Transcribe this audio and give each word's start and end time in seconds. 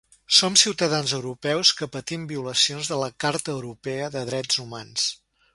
Som 0.35 0.53
ciutadans 0.61 1.13
europeus 1.17 1.73
que 1.81 1.89
patim 1.97 2.25
violacions 2.33 2.91
de 2.95 2.99
la 3.03 3.13
carta 3.27 3.55
europea 3.59 4.13
de 4.17 4.29
drets 4.35 4.63
humans. 4.65 5.07